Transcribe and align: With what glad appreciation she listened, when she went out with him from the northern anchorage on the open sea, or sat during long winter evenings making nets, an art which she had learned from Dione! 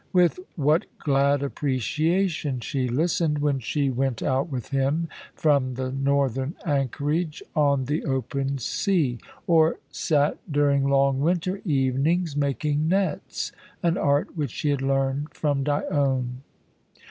With 0.13 0.39
what 0.55 0.87
glad 0.97 1.43
appreciation 1.43 2.59
she 2.59 2.87
listened, 2.87 3.37
when 3.37 3.59
she 3.59 3.91
went 3.91 4.23
out 4.23 4.49
with 4.51 4.69
him 4.69 5.07
from 5.35 5.75
the 5.75 5.91
northern 5.91 6.55
anchorage 6.65 7.43
on 7.55 7.85
the 7.85 8.03
open 8.05 8.57
sea, 8.57 9.19
or 9.45 9.77
sat 9.91 10.39
during 10.51 10.89
long 10.89 11.19
winter 11.19 11.61
evenings 11.65 12.35
making 12.35 12.87
nets, 12.87 13.51
an 13.83 13.95
art 13.95 14.35
which 14.35 14.49
she 14.49 14.69
had 14.71 14.81
learned 14.81 15.35
from 15.35 15.61
Dione! 15.63 16.41